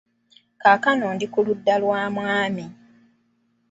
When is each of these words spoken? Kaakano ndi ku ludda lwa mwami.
Kaakano 0.61 1.05
ndi 1.15 1.25
ku 1.33 1.39
ludda 1.45 1.75
lwa 1.81 2.01
mwami. 2.15 2.65